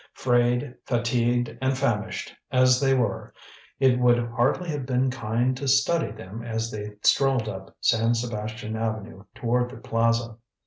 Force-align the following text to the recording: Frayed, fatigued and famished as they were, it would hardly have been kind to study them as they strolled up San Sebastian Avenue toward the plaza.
Frayed, 0.13 0.73
fatigued 0.87 1.55
and 1.61 1.77
famished 1.77 2.35
as 2.51 2.81
they 2.81 2.95
were, 2.95 3.35
it 3.79 3.99
would 3.99 4.17
hardly 4.17 4.69
have 4.69 4.87
been 4.87 5.11
kind 5.11 5.55
to 5.57 5.67
study 5.67 6.09
them 6.11 6.41
as 6.43 6.71
they 6.71 6.95
strolled 7.03 7.47
up 7.47 7.75
San 7.81 8.15
Sebastian 8.15 8.75
Avenue 8.75 9.25
toward 9.35 9.69
the 9.69 9.77
plaza. 9.77 10.37